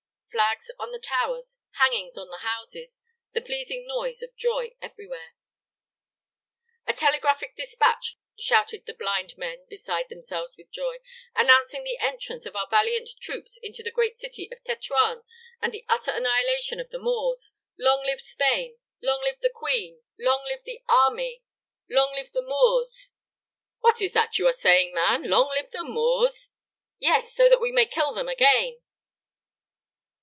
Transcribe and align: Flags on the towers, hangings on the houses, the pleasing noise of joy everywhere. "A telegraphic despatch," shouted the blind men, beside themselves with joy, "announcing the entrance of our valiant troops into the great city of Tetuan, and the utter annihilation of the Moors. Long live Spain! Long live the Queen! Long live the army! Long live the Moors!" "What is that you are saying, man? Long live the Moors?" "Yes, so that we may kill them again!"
Flags 0.31 0.71
on 0.79 0.93
the 0.93 0.99
towers, 0.99 1.57
hangings 1.73 2.17
on 2.17 2.29
the 2.29 2.37
houses, 2.39 3.01
the 3.33 3.41
pleasing 3.41 3.85
noise 3.85 4.21
of 4.23 4.35
joy 4.37 4.71
everywhere. 4.81 5.35
"A 6.87 6.93
telegraphic 6.93 7.53
despatch," 7.55 8.15
shouted 8.39 8.85
the 8.85 8.93
blind 8.93 9.37
men, 9.37 9.65
beside 9.69 10.07
themselves 10.07 10.53
with 10.57 10.71
joy, 10.71 10.99
"announcing 11.35 11.83
the 11.83 11.97
entrance 11.97 12.45
of 12.45 12.55
our 12.55 12.67
valiant 12.69 13.09
troops 13.19 13.59
into 13.61 13.83
the 13.83 13.91
great 13.91 14.19
city 14.19 14.49
of 14.51 14.63
Tetuan, 14.63 15.23
and 15.61 15.73
the 15.73 15.85
utter 15.89 16.11
annihilation 16.11 16.79
of 16.79 16.89
the 16.91 16.99
Moors. 16.99 17.53
Long 17.77 18.03
live 18.05 18.21
Spain! 18.21 18.77
Long 19.01 19.21
live 19.23 19.41
the 19.41 19.51
Queen! 19.53 20.01
Long 20.17 20.45
live 20.45 20.63
the 20.63 20.81
army! 20.87 21.43
Long 21.89 22.13
live 22.15 22.31
the 22.31 22.41
Moors!" 22.41 23.11
"What 23.81 24.01
is 24.01 24.13
that 24.13 24.37
you 24.39 24.47
are 24.47 24.53
saying, 24.53 24.93
man? 24.93 25.29
Long 25.29 25.49
live 25.49 25.71
the 25.71 25.83
Moors?" 25.83 26.51
"Yes, 26.99 27.35
so 27.35 27.49
that 27.49 27.61
we 27.61 27.71
may 27.73 27.85
kill 27.85 28.13
them 28.13 28.29
again!" 28.29 28.79